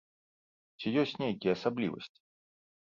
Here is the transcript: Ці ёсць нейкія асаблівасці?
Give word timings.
Ці 0.79 0.87
ёсць 1.03 1.15
нейкія 1.25 1.55
асаблівасці? 1.61 2.19